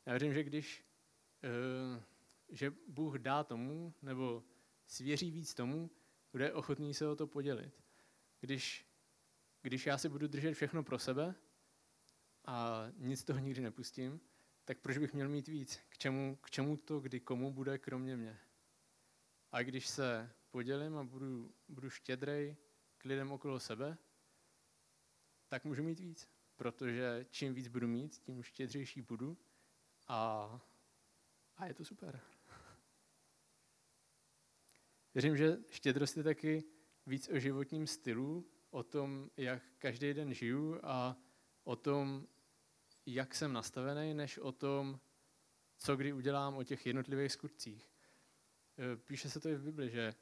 Já 0.06 0.14
věřím, 0.14 0.34
že 0.34 0.44
když 0.44 0.86
uh, 1.44 2.04
že 2.52 2.74
Bůh 2.88 3.16
dá 3.16 3.44
tomu, 3.44 3.94
nebo 4.02 4.44
svěří 4.88 5.32
víc 5.32 5.54
tomu, 5.54 5.90
kdo 6.32 6.44
je 6.44 6.54
ochotný 6.54 6.94
se 6.94 7.08
o 7.08 7.16
to 7.16 7.28
podělit. 7.28 7.84
Když, 8.40 8.86
když 9.62 9.86
já 9.86 9.98
si 9.98 10.10
budu 10.10 10.28
držet 10.28 10.54
všechno 10.54 10.84
pro 10.84 11.00
sebe 11.00 11.36
a 12.46 12.86
nic 12.98 13.24
toho 13.24 13.40
nikdy 13.40 13.62
nepustím, 13.62 14.22
tak 14.66 14.80
proč 14.80 14.98
bych 14.98 15.14
měl 15.14 15.30
mít 15.30 15.48
víc? 15.48 15.80
K 15.90 15.98
čemu, 15.98 16.36
k 16.36 16.50
čemu 16.50 16.78
to, 16.78 17.00
kdy 17.00 17.20
komu 17.20 17.54
bude 17.54 17.78
kromě 17.78 18.18
mě? 18.18 18.40
A 19.52 19.64
když 19.64 19.88
se 19.88 20.34
podělím 20.52 20.98
a 20.98 21.04
budu, 21.04 21.56
budu 21.68 21.90
štědrej 21.90 22.58
k 22.98 23.06
lidem 23.06 23.32
okolo 23.32 23.60
sebe, 23.60 23.98
tak 25.48 25.66
můžu 25.66 25.84
mít 25.84 26.00
víc. 26.00 26.30
Protože 26.56 27.26
čím 27.30 27.54
víc 27.54 27.68
budu 27.68 27.88
mít, 27.88 28.18
tím 28.18 28.44
štědřejší 28.44 29.02
budu 29.02 29.38
a, 30.08 30.62
a 31.58 31.66
je 31.66 31.74
to 31.74 31.86
super. 31.86 32.22
Věřím, 35.14 35.38
že 35.38 35.58
štědrost 35.70 36.18
je 36.18 36.24
taky 36.24 36.64
víc 37.06 37.30
o 37.30 37.40
životním 37.40 37.88
stylu, 37.88 38.52
o 38.70 38.84
tom, 38.84 39.30
jak 39.38 39.64
každý 39.78 40.14
den 40.14 40.34
žiju 40.34 40.80
a 40.84 41.18
o 41.64 41.76
tom, 41.76 42.28
jak 43.06 43.36
jsem 43.36 43.54
nastavený, 43.54 44.14
než 44.14 44.38
o 44.38 44.52
tom, 44.52 45.00
co 45.78 45.96
kdy 45.96 46.14
udělám 46.14 46.58
o 46.58 46.64
těch 46.64 46.86
jednotlivých 46.86 47.32
skutcích. 47.32 47.92
E, 48.80 48.98
píše 48.98 49.30
se 49.30 49.40
to 49.40 49.50
i 49.50 49.56
v 49.56 49.64
Bibli, 49.64 49.90
že, 49.90 50.14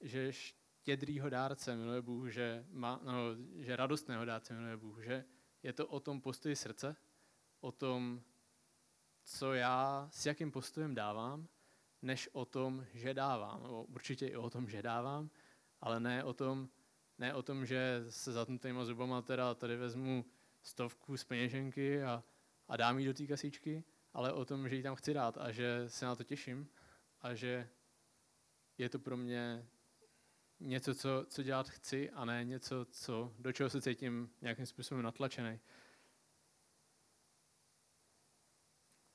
že 0.00 0.32
štědrýho 0.32 1.30
dárce 1.30 1.76
miluje 1.76 2.02
Bůh, 2.02 2.30
že, 2.30 2.66
má, 2.70 3.00
no, 3.04 3.12
že 3.56 3.76
radostného 3.76 4.24
dárce 4.24 4.54
miluje 4.54 4.76
Bůh, 4.76 5.02
že 5.02 5.24
je 5.62 5.72
to 5.72 5.86
o 5.86 6.00
tom 6.00 6.20
postoji 6.20 6.56
srdce, 6.56 6.96
o 7.60 7.72
tom, 7.72 8.22
co 9.24 9.52
já 9.52 10.08
s 10.12 10.26
jakým 10.26 10.50
postojem 10.50 10.94
dávám, 10.94 11.48
než 12.02 12.28
o 12.32 12.44
tom, 12.44 12.86
že 12.94 13.14
dávám. 13.14 13.62
Nebo 13.62 13.84
určitě 13.84 14.26
i 14.26 14.36
o 14.36 14.50
tom, 14.50 14.68
že 14.68 14.82
dávám, 14.82 15.30
ale 15.80 16.00
ne 16.00 16.24
o 16.24 16.32
tom, 16.32 16.68
ne 17.18 17.34
o 17.34 17.42
tom, 17.42 17.66
že 17.66 18.04
se 18.08 18.32
zatnutýma 18.32 18.84
zubama 18.84 19.22
teda 19.22 19.54
tady 19.54 19.76
vezmu 19.76 20.24
stovku 20.62 21.16
z 21.16 21.24
peněženky 21.24 22.02
a, 22.02 22.24
a 22.68 22.76
dám 22.76 22.98
ji 22.98 23.06
do 23.06 23.14
té 23.14 23.26
kasíčky, 23.26 23.84
ale 24.12 24.32
o 24.32 24.44
tom, 24.44 24.68
že 24.68 24.76
ji 24.76 24.82
tam 24.82 24.94
chci 24.94 25.14
dát 25.14 25.38
a 25.38 25.52
že 25.52 25.84
se 25.86 26.04
na 26.04 26.16
to 26.16 26.24
těším 26.24 26.68
a 27.20 27.34
že 27.34 27.68
je 28.78 28.88
to 28.88 28.98
pro 28.98 29.16
mě 29.16 29.68
něco, 30.60 30.94
co, 30.94 31.26
co 31.28 31.42
dělat 31.42 31.68
chci 31.68 32.10
a 32.10 32.24
ne 32.24 32.44
něco, 32.44 32.86
co, 32.90 33.32
do 33.38 33.52
čeho 33.52 33.70
se 33.70 33.82
cítím 33.82 34.30
nějakým 34.40 34.66
způsobem 34.66 35.02
natlačený. 35.02 35.60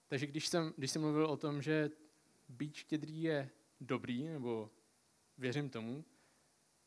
Takže 0.08 0.28
když 0.28 0.48
jsem, 0.48 0.74
když 0.78 0.92
jsem 0.92 1.02
mluvil 1.02 1.26
o 1.26 1.38
tom, 1.38 1.62
že 1.62 1.90
být 2.54 2.76
štědrý 2.76 3.24
je 3.24 3.50
dobrý, 3.82 4.24
nebo 4.24 4.72
věřím 5.38 5.70
tomu, 5.70 6.06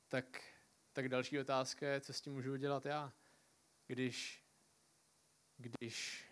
tak, 0.09 0.43
tak 0.93 1.09
další 1.09 1.39
otázka 1.39 1.89
je, 1.89 2.01
co 2.01 2.13
s 2.13 2.21
tím 2.21 2.33
můžu 2.33 2.53
udělat 2.53 2.87
já, 2.87 3.13
když, 3.87 4.45
když 5.57 6.27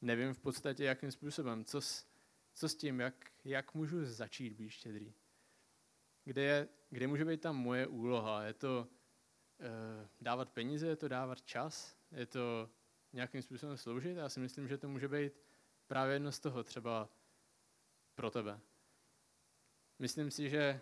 nevím 0.00 0.34
v 0.34 0.38
podstatě, 0.38 0.84
jakým 0.84 1.12
způsobem, 1.12 1.64
co 1.64 1.80
s, 1.80 2.06
co 2.54 2.68
s 2.68 2.74
tím, 2.74 3.00
jak, 3.00 3.32
jak 3.44 3.74
můžu 3.74 4.04
začít 4.04 4.52
být 4.52 4.70
štědrý. 4.70 5.14
Kde, 6.24 6.42
je, 6.42 6.68
kde 6.90 7.06
může 7.06 7.24
být 7.24 7.40
tam 7.40 7.56
moje 7.56 7.86
úloha? 7.86 8.44
Je 8.44 8.54
to 8.54 8.88
uh, 8.88 9.66
dávat 10.20 10.50
peníze, 10.50 10.86
je 10.86 10.96
to 10.96 11.08
dávat 11.08 11.42
čas, 11.42 11.96
je 12.12 12.26
to 12.26 12.70
nějakým 13.12 13.42
způsobem 13.42 13.76
sloužit? 13.76 14.16
Já 14.16 14.28
si 14.28 14.40
myslím, 14.40 14.68
že 14.68 14.78
to 14.78 14.88
může 14.88 15.08
být 15.08 15.32
právě 15.92 16.14
jedno 16.14 16.32
z 16.32 16.40
toho 16.40 16.64
třeba 16.64 17.08
pro 18.14 18.30
tebe. 18.30 18.60
Myslím 19.98 20.30
si, 20.30 20.50
že 20.50 20.80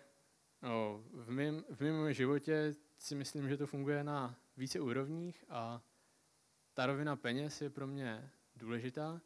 no, 0.61 1.03
v, 1.11 1.31
mém, 1.31 1.65
v 1.69 1.81
mém 1.81 2.13
životě 2.13 2.75
si 2.97 3.15
myslím, 3.15 3.49
že 3.49 3.57
to 3.57 3.67
funguje 3.67 4.03
na 4.03 4.39
více 4.57 4.79
úrovních 4.79 5.45
a 5.49 5.83
ta 6.73 6.85
rovina 6.85 7.15
peněz 7.15 7.61
je 7.61 7.69
pro 7.69 7.87
mě 7.87 8.31
důležitá. 8.55 9.21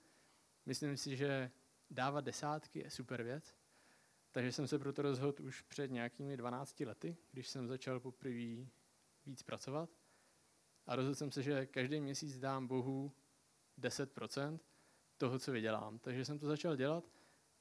Myslím 0.65 0.98
si, 0.98 1.15
že 1.15 1.51
dávat 1.89 2.22
desátky 2.22 2.80
je 2.80 2.89
super 2.89 3.24
věc, 3.24 3.56
takže 4.32 4.51
jsem 4.51 4.68
se 4.68 4.80
proto 4.80 5.01
rozhodl 5.01 5.44
už 5.44 5.62
před 5.62 5.92
nějakými 5.92 6.38
12 6.38 6.80
lety, 6.80 7.18
když 7.32 7.48
jsem 7.48 7.68
začal 7.68 8.00
poprvé 8.00 8.65
víc 9.25 9.44
pracovat. 9.46 9.89
A 10.86 10.96
rozhodl 10.96 11.15
jsem 11.15 11.32
se, 11.32 11.44
že 11.44 11.65
každý 11.65 12.00
měsíc 12.00 12.39
dám 12.39 12.68
Bohu 12.68 13.12
10%, 13.80 14.60
toho, 15.17 15.39
co 15.39 15.51
vydělám. 15.51 16.00
Takže 16.00 16.25
jsem 16.25 16.39
to 16.39 16.48
začal 16.48 16.75
dělat 16.75 17.03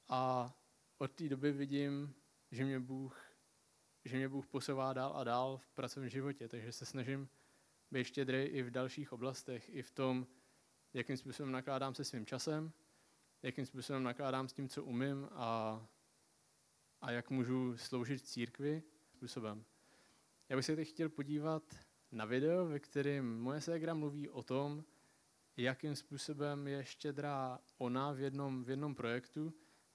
a 0.09 0.53
od 0.97 1.11
té 1.11 1.29
doby 1.29 1.51
vidím, 1.51 2.15
že 2.51 2.65
mě 2.65 2.79
Bůh, 2.79 3.35
že 4.05 4.17
mě 4.17 4.29
Bůh 4.29 4.47
posouvá 4.47 4.93
dál 4.93 5.17
a 5.17 5.23
dál 5.23 5.57
v 5.57 5.71
pracovním 5.71 6.09
životě, 6.09 6.47
takže 6.47 6.71
se 6.71 6.85
snažím 6.85 7.29
být 7.91 8.03
štědrý 8.03 8.37
i 8.37 8.63
v 8.63 8.71
dalších 8.71 9.13
oblastech, 9.13 9.69
i 9.69 9.81
v 9.81 9.91
tom, 9.91 10.27
jakým 10.93 11.17
způsobem 11.17 11.51
nakládám 11.51 11.95
se 11.95 12.03
svým 12.03 12.25
časem, 12.25 12.71
jakým 13.43 13.65
způsobem 13.65 14.03
nakládám 14.03 14.47
s 14.47 14.53
tím, 14.53 14.69
co 14.69 14.83
umím 14.83 15.27
a, 15.31 15.81
a 17.01 17.11
jak 17.11 17.29
můžu 17.29 17.77
sloužit 17.77 18.27
církvi 18.27 18.83
způsobem. 19.09 19.65
Já 20.49 20.55
bych 20.55 20.65
se 20.65 20.75
teď 20.75 20.89
chtěl 20.89 21.09
podívat 21.09 21.75
na 22.11 22.25
video, 22.25 22.65
ve 22.65 22.79
kterém 22.79 23.39
moje 23.39 23.61
ségra 23.61 23.93
mluví 23.93 24.29
o 24.29 24.43
tom, 24.43 24.83
jakým 25.57 25.95
způsobem 25.95 26.67
je 26.67 26.85
štědrá 26.85 27.59
ona 27.77 28.11
v 28.11 28.19
jednom, 28.19 28.63
v 28.63 28.69
jednom 28.69 28.95
projektu 28.95 29.53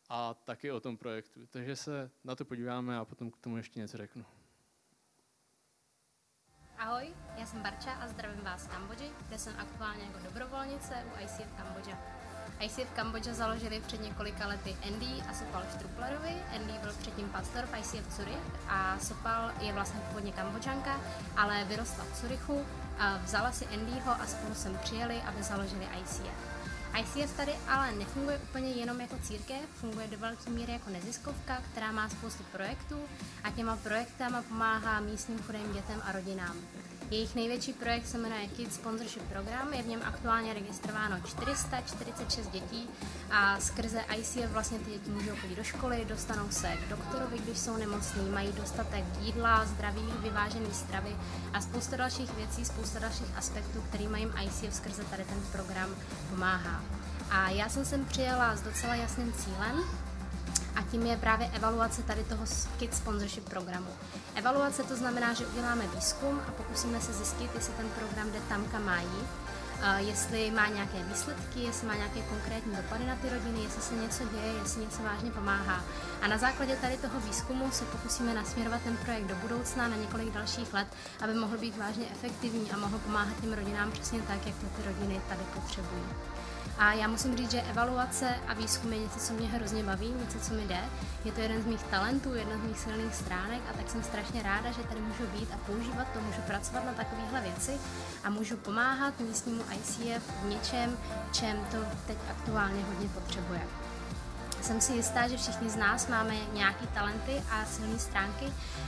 a 0.08 0.34
taky 0.34 0.72
o 0.72 0.80
tom 0.80 0.96
projektu. 0.96 1.46
Takže 1.46 1.76
se 1.76 2.10
na 2.24 2.36
to 2.36 2.44
podíváme 2.44 2.98
a 2.98 3.04
potom 3.04 3.30
k 3.30 3.36
tomu 3.36 3.56
ještě 3.56 3.80
něco 3.80 3.96
řeknu. 3.96 4.24
Ahoj, 6.78 7.14
já 7.38 7.46
jsem 7.46 7.62
Barča 7.62 7.90
a 7.92 8.08
zdravím 8.08 8.44
vás 8.44 8.64
z 8.64 8.66
Kambodži, 8.66 9.10
kde 9.28 9.38
jsem 9.38 9.54
aktuálně 9.58 10.04
jako 10.04 10.18
dobrovolnice 10.24 10.94
u 11.14 11.24
ICF 11.24 11.56
Kambodža. 11.56 11.98
ICF 12.60 12.92
Kambodža 12.96 13.34
založili 13.34 13.80
před 13.80 14.02
několika 14.02 14.46
lety 14.46 14.76
Andy 14.86 15.22
a 15.28 15.34
Sopal 15.34 15.62
Štruplerovi. 15.74 16.34
Andy 16.56 16.72
byl 16.82 16.92
předtím 16.92 17.28
pastor 17.28 17.66
v 17.66 17.78
ICF 17.78 18.16
Zurich 18.16 18.68
a 18.68 18.98
Sopal 18.98 19.50
je 19.60 19.72
vlastně 19.72 20.00
původně 20.00 20.32
Kambodžanka, 20.32 21.00
ale 21.36 21.64
vyrostla 21.64 22.04
v 22.04 22.16
Curychu 23.00 23.24
Vzala 23.24 23.52
si 23.52 23.66
Andyho 23.66 24.12
a 24.12 24.26
spolu 24.26 24.54
sem 24.54 24.78
přijeli, 24.78 25.22
aby 25.22 25.42
založili 25.42 25.88
ICF. 26.00 26.20
ICF 27.00 27.36
tady 27.36 27.52
ale 27.68 27.92
nefunguje 27.92 28.38
úplně 28.38 28.70
jenom 28.70 29.00
jako 29.00 29.18
církev, 29.18 29.60
funguje 29.74 30.06
do 30.06 30.18
velké 30.18 30.50
míry 30.50 30.72
jako 30.72 30.90
neziskovka, 30.90 31.62
která 31.70 31.92
má 31.92 32.08
spoustu 32.08 32.42
projektů 32.42 33.00
a 33.44 33.50
těma 33.50 33.76
projektama 33.76 34.42
pomáhá 34.42 35.00
místním 35.00 35.42
chudým 35.42 35.72
dětem 35.72 36.02
a 36.04 36.12
rodinám. 36.12 36.56
Jejich 37.10 37.34
největší 37.34 37.72
projekt 37.72 38.06
se 38.06 38.18
jmenuje 38.18 38.46
Kids 38.46 38.74
Sponsorship 38.74 39.22
Program, 39.22 39.72
je 39.72 39.82
v 39.82 39.86
něm 39.86 40.00
aktuálně 40.04 40.54
registrováno 40.54 41.20
446 41.26 42.50
dětí 42.50 42.88
a 43.30 43.60
skrze 43.60 44.00
ICF 44.18 44.50
vlastně 44.52 44.78
ty 44.78 44.90
děti 44.90 45.10
můžou 45.10 45.36
chodit 45.36 45.56
do 45.56 45.64
školy, 45.64 46.04
dostanou 46.08 46.50
se 46.50 46.68
k 46.68 46.88
doktorovi, 46.88 47.38
když 47.38 47.58
jsou 47.58 47.76
nemocní, 47.76 48.30
mají 48.30 48.52
dostatek 48.52 49.04
jídla, 49.20 49.64
zdraví, 49.64 50.02
vyvážené 50.18 50.74
stravy 50.74 51.16
a 51.52 51.60
spousta 51.60 51.96
dalších 51.96 52.34
věcí, 52.34 52.64
spousta 52.64 52.98
dalších 52.98 53.36
aspektů, 53.36 53.82
kterými 53.88 54.20
jim 54.20 54.32
ICF 54.44 54.74
skrze 54.74 55.04
tady 55.04 55.24
ten 55.24 55.40
program 55.52 55.94
pomáhá. 56.30 56.84
A 57.30 57.48
já 57.48 57.68
jsem 57.68 57.84
sem 57.84 58.04
přijela 58.04 58.56
s 58.56 58.62
docela 58.62 58.94
jasným 58.94 59.32
cílem, 59.32 59.84
tím 60.90 61.06
je 61.06 61.16
právě 61.16 61.50
evaluace 61.52 62.02
tady 62.02 62.24
toho 62.24 62.44
KIT 62.78 62.94
sponsorship 62.94 63.48
programu. 63.48 63.90
Evaluace 64.34 64.82
to 64.82 64.96
znamená, 64.96 65.34
že 65.34 65.46
uděláme 65.46 65.84
výzkum 65.94 66.40
a 66.48 66.50
pokusíme 66.50 67.00
se 67.00 67.12
zjistit, 67.12 67.50
jestli 67.54 67.72
ten 67.72 67.88
program 67.88 68.30
jde 68.30 68.40
tam, 68.48 68.64
kam 68.64 68.84
má 68.84 69.00
jít 69.00 69.28
jestli 69.96 70.50
má 70.50 70.66
nějaké 70.66 71.02
výsledky, 71.02 71.60
jestli 71.60 71.86
má 71.86 71.94
nějaké 71.94 72.22
konkrétní 72.22 72.76
dopady 72.76 73.06
na 73.06 73.16
ty 73.16 73.28
rodiny, 73.28 73.62
jestli 73.62 73.82
se 73.82 73.94
něco 73.94 74.24
děje, 74.24 74.52
jestli 74.62 74.80
něco 74.80 75.02
vážně 75.02 75.30
pomáhá. 75.30 75.84
A 76.22 76.28
na 76.28 76.38
základě 76.38 76.76
tady 76.76 76.96
toho 76.96 77.20
výzkumu 77.20 77.70
se 77.70 77.84
pokusíme 77.84 78.34
nasměrovat 78.34 78.82
ten 78.82 78.96
projekt 78.96 79.24
do 79.24 79.34
budoucna 79.34 79.88
na 79.88 79.96
několik 79.96 80.34
dalších 80.34 80.74
let, 80.74 80.86
aby 81.20 81.34
mohl 81.34 81.58
být 81.58 81.78
vážně 81.78 82.04
efektivní 82.12 82.72
a 82.72 82.76
mohl 82.76 82.98
pomáhat 82.98 83.40
těm 83.40 83.52
rodinám 83.52 83.92
přesně 83.92 84.22
tak, 84.22 84.46
jak 84.46 84.56
to 84.56 84.66
ty 84.66 84.88
rodiny 84.88 85.20
tady 85.28 85.42
potřebují. 85.54 86.04
A 86.78 86.92
já 86.92 87.08
musím 87.08 87.36
říct, 87.36 87.50
že 87.50 87.62
evaluace 87.62 88.34
a 88.48 88.54
výzkum 88.54 88.92
je 88.92 88.98
něco, 88.98 89.18
co 89.18 89.32
mě 89.32 89.48
hrozně 89.48 89.82
baví, 89.82 90.12
něco, 90.12 90.38
co 90.40 90.54
mi 90.54 90.66
jde. 90.66 90.80
Je 91.24 91.32
to 91.32 91.40
jeden 91.40 91.62
z 91.62 91.66
mých 91.66 91.82
talentů, 91.82 92.34
jedna 92.34 92.56
z 92.56 92.60
mých 92.60 92.78
silných 92.78 93.14
stránek 93.14 93.62
a 93.70 93.72
tak 93.76 93.90
jsem 93.90 94.02
strašně 94.02 94.42
ráda, 94.42 94.70
že 94.70 94.82
tady 94.82 95.00
můžu 95.00 95.26
být 95.26 95.48
a 95.54 95.56
používat 95.66 96.06
to, 96.12 96.20
můžu 96.20 96.40
pracovat 96.42 96.84
na 96.84 96.92
takovéhle 96.92 97.40
věci 97.40 97.72
a 98.24 98.30
můžu 98.30 98.56
pomáhat 98.56 99.20
místnímu 99.20 99.62
ICF 99.72 100.22
v 100.42 100.48
něčem, 100.48 100.98
čem 101.32 101.66
to 101.70 101.76
teď 102.06 102.16
aktuálně 102.30 102.84
hodně 102.84 103.08
potřebuje. 103.08 103.79
Jsem 104.62 104.80
si 104.80 104.92
jistá, 104.92 105.28
že 105.28 105.36
všichni 105.36 105.70
z 105.70 105.76
nás 105.76 106.08
máme 106.08 106.34
nějaké 106.52 106.86
talenty 106.86 107.32
a 107.50 107.64
silné 107.64 107.98
stránky 107.98 108.44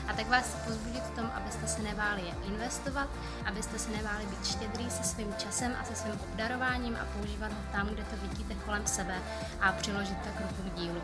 a 0.08 0.12
tak 0.12 0.28
vás 0.28 0.54
chci 0.54 0.68
pozbudit 0.68 1.02
v 1.02 1.14
tom, 1.14 1.26
abyste 1.26 1.66
se 1.66 1.82
nebáli 1.82 2.22
je 2.22 2.34
investovat, 2.46 3.10
abyste 3.46 3.78
se 3.78 3.90
nebáli 3.90 4.26
být 4.26 4.46
štědrý 4.46 4.90
se 4.90 5.04
svým 5.04 5.34
časem 5.34 5.76
a 5.80 5.84
se 5.84 5.94
svým 5.94 6.20
obdarováním 6.20 6.96
a 6.96 7.04
používat 7.04 7.52
ho 7.52 7.72
tam, 7.72 7.88
kde 7.88 8.04
to 8.04 8.16
vidíte 8.16 8.54
kolem 8.54 8.86
sebe 8.86 9.22
a 9.60 9.72
přiložit 9.72 10.18
tak 10.24 10.40
ruku 10.40 10.70
k 10.70 10.74
dílu. 10.74 11.02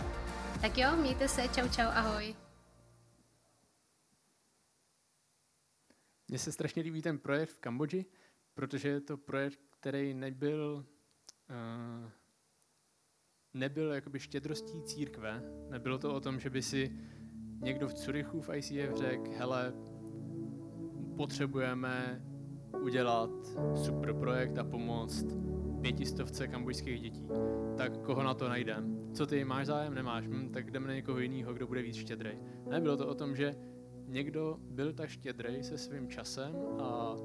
Tak 0.60 0.78
jo, 0.78 0.96
mějte 0.96 1.28
se, 1.28 1.48
čau 1.48 1.68
čau, 1.68 1.88
ahoj. 1.94 2.34
Mně 6.28 6.38
se 6.38 6.52
strašně 6.52 6.82
líbí 6.82 7.02
ten 7.02 7.18
projekt 7.18 7.50
v 7.50 7.58
Kambodži, 7.58 8.06
protože 8.54 8.88
je 8.88 9.00
to 9.00 9.16
projekt, 9.16 9.60
který 9.70 10.14
nebyl 10.14 10.87
uh, 11.50 12.10
nebyl 13.58 13.92
jakoby 13.92 14.18
štědrostí 14.18 14.82
církve. 14.82 15.42
Nebylo 15.70 15.98
to 15.98 16.14
o 16.14 16.20
tom, 16.20 16.38
že 16.38 16.50
by 16.50 16.62
si 16.62 16.92
někdo 17.60 17.88
v 17.88 17.94
Curychu 17.94 18.40
v 18.40 18.50
ICF 18.54 18.96
řekl, 18.96 19.30
hele, 19.36 19.72
potřebujeme 21.16 22.22
udělat 22.82 23.30
super 23.74 24.14
projekt 24.14 24.58
a 24.58 24.64
pomoct 24.64 25.26
pětistovce 25.80 26.48
kambojských 26.48 27.00
dětí. 27.00 27.26
Tak 27.76 27.98
koho 27.98 28.22
na 28.22 28.34
to 28.34 28.48
najdeme? 28.48 28.98
Co 29.12 29.26
ty, 29.26 29.44
máš 29.44 29.66
zájem, 29.66 29.94
nemáš? 29.94 30.24
Hm, 30.26 30.50
tak 30.52 30.70
jdeme 30.70 30.86
na 30.86 30.94
někoho 30.94 31.18
jiného, 31.18 31.54
kdo 31.54 31.66
bude 31.66 31.82
víc 31.82 31.96
štědrý. 31.96 32.30
Nebylo 32.70 32.96
to 32.96 33.08
o 33.08 33.14
tom, 33.14 33.36
že 33.36 33.56
někdo 34.06 34.56
byl 34.60 34.92
tak 34.92 35.08
štědrý 35.08 35.62
se 35.62 35.78
svým 35.78 36.08
časem 36.08 36.56
a 36.78 37.16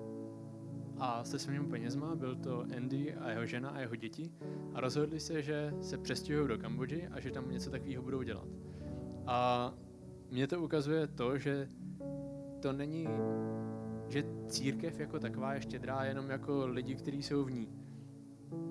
a 1.06 1.24
se 1.24 1.40
svými 1.40 1.66
penězma, 1.66 2.16
byl 2.16 2.36
to 2.36 2.66
Andy 2.78 3.14
a 3.16 3.30
jeho 3.30 3.46
žena 3.46 3.70
a 3.70 3.80
jeho 3.80 3.96
děti 3.96 4.32
a 4.74 4.82
rozhodli 4.82 5.20
se, 5.20 5.42
že 5.42 5.74
se 5.82 5.98
přestěhují 5.98 6.48
do 6.48 6.58
Kambodži 6.58 7.08
a 7.12 7.20
že 7.20 7.32
tam 7.32 7.52
něco 7.52 7.70
takového 7.70 8.04
budou 8.04 8.22
dělat. 8.22 8.48
A 9.26 9.74
mě 10.32 10.48
to 10.48 10.64
ukazuje 10.64 11.08
to, 11.08 11.38
že 11.38 11.70
to 12.60 12.74
není, 12.74 13.08
že 14.08 14.24
církev 14.48 15.00
jako 15.00 15.20
taková 15.20 15.54
je 15.54 15.62
štědrá 15.62 16.04
jenom 16.04 16.30
jako 16.30 16.68
lidi, 16.68 16.96
kteří 16.96 17.24
jsou 17.24 17.44
v 17.44 17.52
ní. 17.52 17.70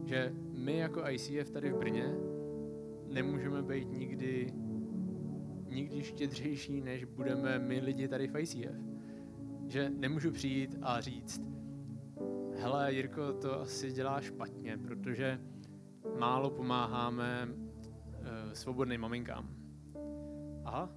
Že 0.05 0.33
my 0.53 0.79
jako 0.79 1.09
ICF 1.09 1.51
tady 1.51 1.73
v 1.73 1.79
Brně 1.79 2.15
nemůžeme 3.07 3.63
být 3.63 3.93
nikdy, 3.93 4.53
nikdy 5.69 6.03
štědřejší, 6.03 6.81
než 6.81 7.05
budeme 7.05 7.59
my 7.59 7.81
lidi 7.81 8.09
tady 8.09 8.29
v 8.29 8.39
ICF. 8.39 8.77
Že 9.67 9.91
nemůžu 9.91 10.31
přijít 10.31 10.79
a 10.83 11.01
říct, 11.01 11.52
hele 12.63 12.95
Jirko, 12.95 13.33
to 13.33 13.61
asi 13.61 13.93
dělá 13.93 14.21
špatně, 14.21 14.79
protože 14.79 15.41
málo 16.19 16.51
pomáháme 16.51 17.49
uh, 17.49 18.53
svobodným 18.53 19.01
maminkám. 19.01 19.49
Aha, 20.65 20.91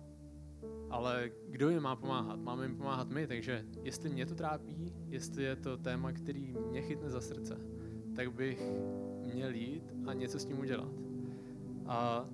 ale 0.90 1.32
kdo 1.50 1.70
jim 1.70 1.82
má 1.82 1.96
pomáhat? 1.96 2.40
Máme 2.40 2.66
jim 2.66 2.78
pomáhat 2.78 3.10
my, 3.10 3.28
takže 3.28 3.66
jestli 3.84 4.10
mě 4.10 4.26
to 4.26 4.36
trápí, 4.36 4.94
jestli 5.08 5.44
je 5.44 5.56
to 5.56 5.78
téma, 5.78 6.12
který 6.12 6.56
mě 6.70 6.82
chytne 6.82 7.10
za 7.10 7.22
srdce, 7.22 7.58
tak 8.16 8.34
bych 8.34 8.62
měl 9.34 9.54
jít 9.54 9.94
a 10.08 10.14
něco 10.14 10.40
s 10.40 10.46
tím 10.46 10.60
udělat. 10.60 10.92
A, 11.86 12.30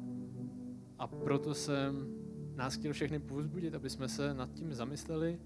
a 0.99 1.07
proto 1.07 1.53
jsem 1.53 2.07
nás 2.55 2.75
chtěl 2.75 2.93
všechny 2.93 3.19
povzbudit, 3.19 3.75
aby 3.75 3.89
jsme 3.89 4.07
se 4.07 4.33
nad 4.33 4.53
tím 4.53 4.73
zamysleli, 4.73 5.39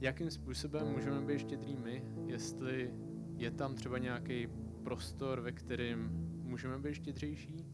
jakým 0.00 0.30
způsobem 0.30 0.88
můžeme 0.88 1.20
být 1.20 1.38
štědrý 1.38 1.76
my, 1.76 2.04
jestli 2.26 2.94
je 3.36 3.50
tam 3.50 3.74
třeba 3.74 3.98
nějaký 3.98 4.48
prostor, 4.84 5.40
ve 5.40 5.52
kterém 5.52 6.10
můžeme 6.42 6.78
být 6.78 6.94
štědřejší, 6.94 7.66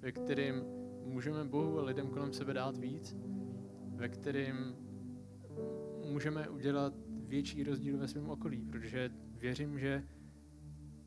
ve 0.00 0.12
kterém 0.12 0.64
můžeme 1.04 1.44
Bohu 1.44 1.78
a 1.78 1.82
lidem 1.82 2.08
kolem 2.08 2.32
sebe 2.32 2.52
dát 2.52 2.76
víc, 2.76 3.16
ve 3.96 4.08
kterém 4.08 4.76
můžeme 6.04 6.48
udělat 6.48 6.94
větší 7.08 7.64
rozdíl 7.64 7.98
ve 7.98 8.08
svém 8.08 8.30
okolí, 8.30 8.64
protože 8.64 9.10
věřím, 9.38 9.78
že 9.78 10.04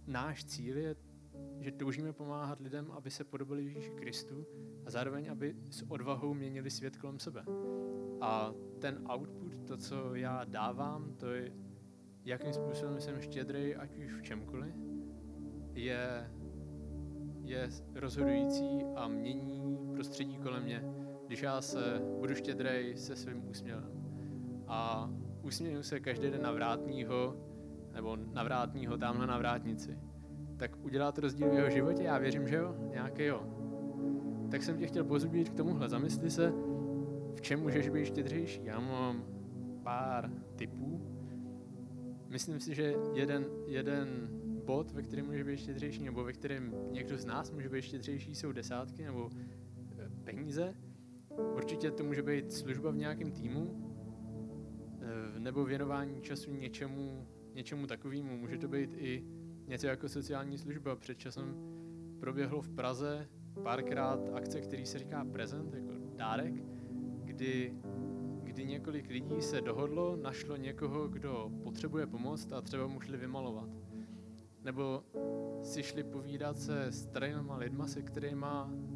náš 0.07 0.45
cíl 0.45 0.77
je, 0.77 0.95
že 1.59 1.71
toužíme 1.71 2.13
pomáhat 2.13 2.59
lidem, 2.59 2.91
aby 2.91 3.11
se 3.11 3.23
podobali 3.23 3.63
Ježíši 3.63 3.89
Kristu 3.89 4.45
a 4.85 4.91
zároveň, 4.91 5.31
aby 5.31 5.55
s 5.69 5.81
odvahou 5.91 6.33
měnili 6.33 6.69
svět 6.69 6.97
kolem 6.97 7.19
sebe. 7.19 7.45
A 8.21 8.53
ten 8.79 9.07
output, 9.13 9.53
to, 9.67 9.77
co 9.77 10.15
já 10.15 10.43
dávám, 10.43 11.13
to 11.17 11.31
je, 11.31 11.51
jakým 12.25 12.53
způsobem 12.53 13.01
jsem 13.01 13.21
štědrý, 13.21 13.75
ať 13.75 13.97
už 13.97 14.13
v 14.13 14.21
čemkoliv, 14.21 14.75
je, 15.73 16.31
je 17.43 17.69
rozhodující 17.95 18.83
a 18.95 19.07
mění 19.07 19.77
prostředí 19.93 20.37
kolem 20.37 20.63
mě, 20.63 20.83
když 21.27 21.41
já 21.41 21.61
se 21.61 22.01
budu 22.19 22.35
štědrej 22.35 22.97
se 22.97 23.15
svým 23.15 23.49
úsměvem. 23.49 23.91
A 24.67 25.09
usměju 25.41 25.83
se 25.83 25.99
každý 25.99 26.29
den 26.31 26.41
na 26.41 26.51
vrátního, 26.51 27.35
nebo 27.93 28.15
na 28.15 28.43
vrátního 28.43 28.97
tamhle 28.97 29.27
na 29.27 29.37
vrátnici. 29.37 29.99
Tak 30.57 30.85
udělat 30.85 31.17
rozdíl 31.17 31.49
v 31.49 31.53
jeho 31.53 31.69
životě? 31.69 32.03
Já 32.03 32.17
věřím, 32.17 32.47
že 32.47 32.55
jo, 32.55 32.75
nějaký 32.91 33.23
jo. 33.23 33.43
Tak 34.51 34.63
jsem 34.63 34.77
tě 34.77 34.87
chtěl 34.87 35.03
pozbudit 35.03 35.49
k 35.49 35.53
tomuhle. 35.53 35.89
Zamysli 35.89 36.29
se, 36.29 36.53
v 37.37 37.41
čem 37.41 37.59
můžeš 37.59 37.89
být 37.89 38.05
štědřejší. 38.05 38.65
Já 38.65 38.79
mám 38.79 39.25
pár 39.83 40.31
typů. 40.55 41.01
Myslím 42.29 42.59
si, 42.59 42.75
že 42.75 42.93
jeden, 43.13 43.45
jeden 43.67 44.29
bod, 44.65 44.91
ve 44.91 45.01
kterém 45.01 45.25
může 45.25 45.43
být 45.43 45.57
štědřejší, 45.57 46.03
nebo 46.03 46.23
ve 46.23 46.33
kterém 46.33 46.75
někdo 46.91 47.17
z 47.17 47.25
nás 47.25 47.51
může 47.51 47.69
být 47.69 47.81
štědřejší, 47.81 48.35
jsou 48.35 48.51
desátky 48.51 49.03
nebo 49.03 49.29
e, 49.39 50.09
peníze. 50.23 50.73
Určitě 51.55 51.91
to 51.91 52.03
může 52.03 52.23
být 52.23 52.53
služba 52.53 52.91
v 52.91 52.97
nějakém 52.97 53.31
týmu, 53.31 53.93
e, 55.35 55.39
nebo 55.39 55.65
věnování 55.65 56.21
času 56.21 56.55
něčemu, 56.55 57.27
něčemu 57.53 57.87
takovému. 57.87 58.37
Může 58.37 58.57
to 58.57 58.67
být 58.67 58.93
i 58.97 59.23
něco 59.67 59.87
jako 59.87 60.09
sociální 60.09 60.57
služba. 60.57 60.95
Před 60.95 61.17
časem 61.17 61.55
proběhlo 62.19 62.61
v 62.61 62.69
Praze 62.69 63.27
párkrát 63.63 64.29
akce, 64.33 64.61
který 64.61 64.85
se 64.85 64.99
říká 64.99 65.25
prezent, 65.25 65.73
jako 65.73 65.91
dárek, 66.15 66.76
kdy, 67.37 67.73
kdy 68.43 68.65
několik 68.65 69.09
lidí 69.09 69.41
se 69.41 69.61
dohodlo, 69.61 70.15
našlo 70.15 70.55
někoho, 70.55 71.07
kdo 71.07 71.51
potřebuje 71.63 72.07
pomoc 72.07 72.51
a 72.51 72.61
třeba 72.61 72.87
mu 72.87 73.01
šli 73.01 73.17
vymalovat. 73.17 73.69
Nebo 74.63 75.03
si 75.63 75.83
šli 75.83 76.03
povídat 76.03 76.59
se 76.59 76.85
s 76.85 77.03
starýma 77.03 77.57
lidma, 77.57 77.87
se 77.87 78.01
kterými, 78.01 78.45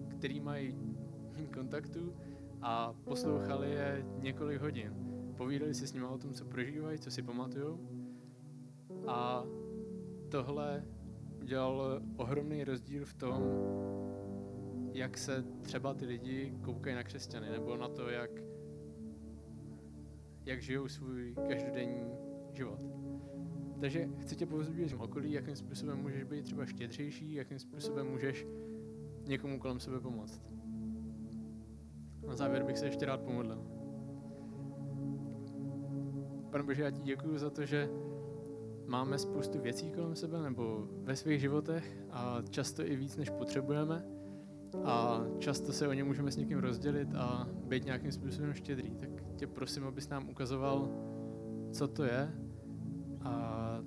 který 0.09 0.39
mají 0.39 0.75
kontaktu 1.53 2.15
a 2.61 2.93
poslouchali 3.03 3.71
je 3.71 4.05
několik 4.19 4.61
hodin. 4.61 4.93
Povídali 5.37 5.73
si 5.73 5.87
s 5.87 5.93
nimi 5.93 6.05
o 6.05 6.17
tom, 6.17 6.33
co 6.33 6.45
prožívají, 6.45 6.99
co 6.99 7.11
si 7.11 7.21
pamatují. 7.21 7.77
A 9.07 9.43
tohle 10.29 10.85
udělal 11.41 12.01
ohromný 12.17 12.63
rozdíl 12.63 13.05
v 13.05 13.13
tom, 13.13 13.43
jak 14.93 15.17
se 15.17 15.43
třeba 15.61 15.93
ty 15.93 16.05
lidi 16.05 16.53
koukají 16.61 16.95
na 16.95 17.03
křesťany, 17.03 17.49
nebo 17.49 17.77
na 17.77 17.87
to, 17.87 18.09
jak, 18.09 18.31
jak 20.45 20.61
žijou 20.61 20.87
svůj 20.87 21.35
každodenní 21.47 22.03
život. 22.53 22.79
Takže 23.79 24.09
chci 24.17 24.35
tě 24.35 24.45
povzbudit 24.45 24.91
v 24.91 25.01
okolí, 25.01 25.31
jakým 25.31 25.55
způsobem 25.55 25.97
můžeš 25.97 26.23
být 26.23 26.43
třeba 26.43 26.65
štědřejší, 26.65 27.33
jakým 27.33 27.59
způsobem 27.59 28.07
můžeš 28.07 28.47
někomu 29.27 29.59
kolem 29.59 29.79
sebe 29.79 29.99
pomoct. 29.99 30.41
Na 32.27 32.35
závěr 32.35 32.63
bych 32.63 32.77
se 32.77 32.85
ještě 32.85 33.05
rád 33.05 33.21
pomodlil. 33.21 33.63
Pane 36.51 36.63
Bože, 36.63 36.83
já 36.83 36.91
ti 36.91 37.01
děkuji 37.01 37.37
za 37.37 37.49
to, 37.49 37.65
že 37.65 37.89
máme 38.85 39.17
spoustu 39.17 39.59
věcí 39.59 39.91
kolem 39.91 40.15
sebe 40.15 40.41
nebo 40.41 40.87
ve 41.03 41.15
svých 41.15 41.41
životech 41.41 42.03
a 42.11 42.37
často 42.49 42.85
i 42.85 42.95
víc, 42.95 43.17
než 43.17 43.29
potřebujeme 43.29 44.20
a 44.83 45.25
často 45.39 45.73
se 45.73 45.87
o 45.87 45.93
ně 45.93 46.03
můžeme 46.03 46.31
s 46.31 46.37
někým 46.37 46.57
rozdělit 46.57 47.15
a 47.15 47.47
být 47.67 47.85
nějakým 47.85 48.11
způsobem 48.11 48.53
štědrý. 48.53 48.95
Tak 48.95 49.09
tě 49.35 49.47
prosím, 49.47 49.83
abys 49.83 50.09
nám 50.09 50.29
ukazoval, 50.29 50.89
co 51.71 51.87
to 51.87 52.03
je 52.03 52.31
a 53.21 53.77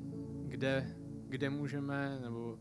kde 0.47 0.97
kde 1.35 1.51
můžeme, 1.51 2.19
nebo 2.23 2.59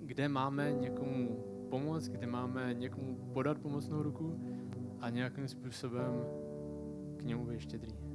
kde 0.00 0.28
máme 0.28 0.72
někomu 0.72 1.44
pomoct, 1.70 2.08
kde 2.08 2.26
máme 2.26 2.74
někomu 2.74 3.30
podat 3.32 3.58
pomocnou 3.58 4.02
ruku 4.02 4.40
a 5.00 5.10
nějakým 5.10 5.48
způsobem 5.48 6.24
k 7.16 7.22
němu 7.22 7.46
být 7.46 7.60
štědrý. 7.60 8.07